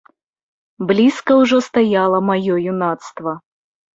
Блізка 0.91 1.31
ўжо 1.41 1.57
стаяла 1.67 2.19
маё 2.31 2.53
юнацтва. 2.71 3.31